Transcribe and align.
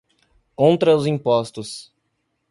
Contra 0.55 0.95
os 0.97 1.05
Impostos 1.05 1.93